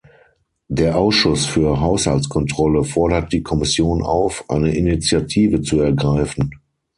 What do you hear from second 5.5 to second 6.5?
zu ergreifen.